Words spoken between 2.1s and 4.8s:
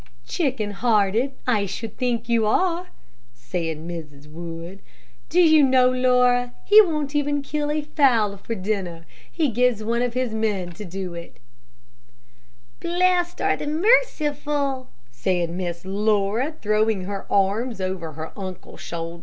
you are," said Mrs. Wood.